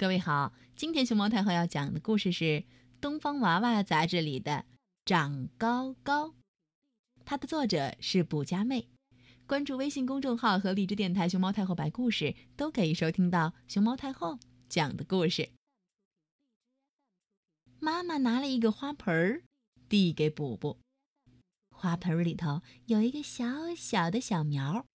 [0.00, 2.44] 各位好，今天熊猫太后要讲的故事是
[3.02, 4.52] 《东方娃娃》杂志里的
[5.04, 6.28] 《长高高》，
[7.26, 8.88] 它的作者是卜家妹。
[9.46, 14.38] 关注微信公众号和荔枝电台“熊猫太后白故事”，都可以收听到熊猫太后
[14.70, 15.50] 讲的故事。
[17.78, 19.42] 妈妈拿了一个花盆儿，
[19.90, 20.78] 递给补补。
[21.70, 24.86] 花盆里头有一个小小的小苗。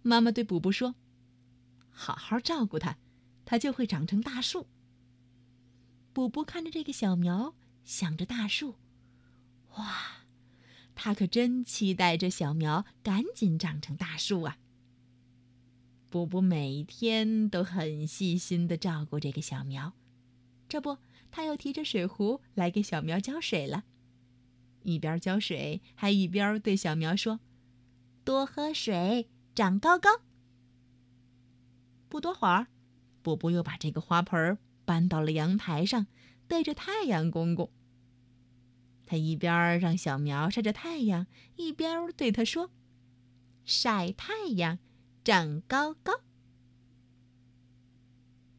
[0.00, 0.94] 妈妈对补补说
[1.92, 2.96] ：“好好照顾它。”
[3.44, 4.66] 它就会长成大树。
[6.12, 8.76] 补补看着这个小苗，想着大树，
[9.76, 10.26] 哇，
[10.94, 14.58] 他可真期待这小苗赶紧长成大树啊！
[16.08, 19.92] 补补每天都很细心的照顾这个小苗，
[20.68, 20.98] 这不，
[21.32, 23.82] 他又提着水壶来给小苗浇水了，
[24.84, 27.40] 一边浇水，还一边对小苗说
[28.24, 30.20] ：“多喝水，长高高。”
[32.08, 32.68] 不多会儿。
[33.24, 36.06] 布布又把这个花盆搬到了阳台上，
[36.46, 37.70] 对着太阳公公。
[39.06, 42.70] 他一边让小苗晒着太阳，一边对他说
[43.64, 44.78] ：“晒太阳，
[45.24, 46.20] 长高高。”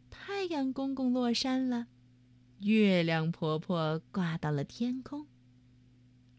[0.09, 1.87] 太阳公公落山了，
[2.61, 5.27] 月亮婆婆挂到了天空。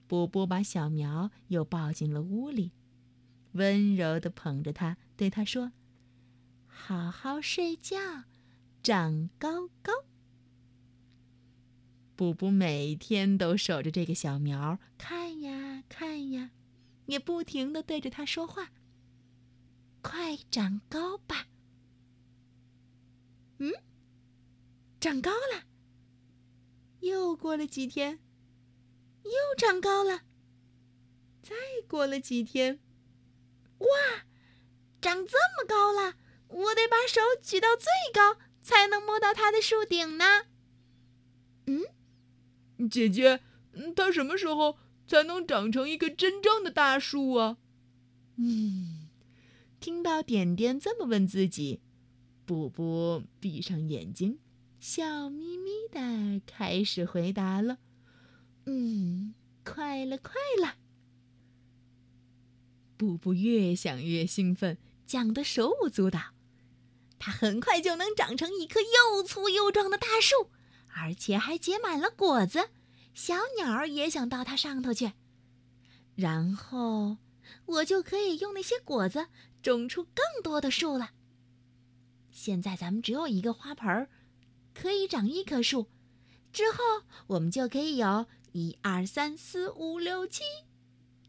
[0.09, 2.73] 布布把小苗又抱进了屋里，
[3.53, 5.71] 温柔地捧着它，对他说。
[6.79, 8.25] 好好睡觉，
[8.83, 9.93] 长高高。
[12.15, 16.51] 布布每天都守着这个小苗，看呀看呀，
[17.07, 18.71] 也不停的对着它说话。
[20.03, 21.49] 快长高吧！
[23.59, 23.73] 嗯，
[25.01, 25.65] 长高了。
[27.01, 28.21] 又过了几天，
[29.25, 30.23] 又长高了。
[31.43, 31.55] 再
[31.89, 32.79] 过了几天，
[33.79, 33.89] 哇，
[35.01, 36.17] 长这么高了！
[36.49, 40.47] 我得把手举到最高，才能摸到它的树顶呢。
[41.67, 43.41] 嗯，姐姐，
[43.95, 47.59] 它什么时候才能长成一个真正的大树啊？
[48.37, 49.09] 嗯，
[49.81, 51.81] 听到点点这么问自己，
[52.45, 54.39] 布布闭上眼睛，
[54.79, 57.79] 笑眯眯的开始回答了。
[58.67, 59.35] 嗯，
[59.65, 60.77] 快了，快了。
[62.97, 66.36] 布布越想越兴奋，讲得手舞足蹈。
[67.19, 70.51] 它很快就能长成一棵又粗又壮的大树，
[70.95, 72.69] 而且还结满了果子。
[73.15, 75.13] 小鸟也想到它上头去，
[76.15, 77.17] 然后
[77.65, 79.29] 我就可以用那些果子
[79.63, 81.13] 种出更多的树了。
[82.31, 84.11] 现在咱们只有一个花盆儿，
[84.75, 85.89] 可以长一棵树。
[86.53, 86.79] 之后
[87.29, 90.43] 我们就可以有一二三四五六七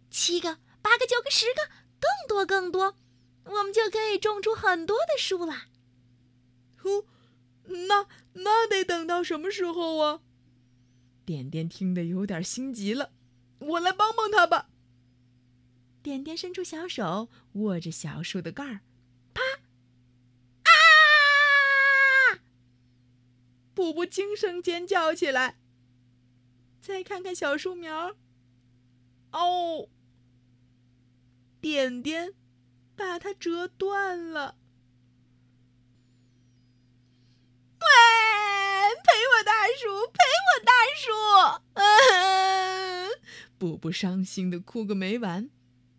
[0.10, 1.62] 七个、八个、九个、十个，
[2.00, 2.96] 更多更多，
[3.46, 5.54] 我们就可以种出很多的树了。
[6.88, 7.06] 呼，
[7.88, 10.22] 那那得等到什么时候啊？
[11.26, 13.12] 点点听得有点心急了，
[13.60, 14.70] 我来帮帮他吧。
[16.02, 18.80] 点点伸出小手，握着小树的盖儿，
[19.34, 19.42] 啪！
[20.64, 20.72] 啊！
[23.74, 25.60] 布布惊声尖叫起来。
[26.80, 28.16] 再看看小树苗，
[29.32, 29.90] 哦，
[31.60, 32.34] 点点
[32.96, 34.56] 把它折断了。
[43.68, 45.50] 布布伤心的哭个没完，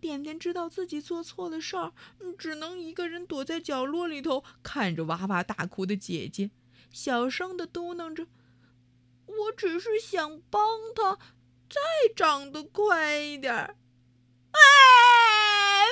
[0.01, 1.93] 点点知道自己做错了事儿，
[2.39, 6.51] 只能一个人躲在角落里头，看着哇哇大哭的姐姐，
[6.91, 8.27] 小声的嘟囔着
[9.27, 10.63] ：“我只是想帮
[10.95, 11.19] 他
[11.69, 11.81] 再
[12.17, 13.77] 长得快一点儿。”
[14.53, 14.59] 哎，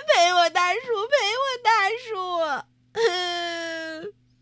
[0.09, 2.17] 陪我大树，陪我大树！